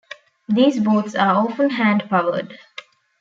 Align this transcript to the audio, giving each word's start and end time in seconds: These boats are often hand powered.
These 0.49 0.79
boats 0.79 1.13
are 1.13 1.35
often 1.45 1.69
hand 1.69 2.05
powered. 2.09 2.57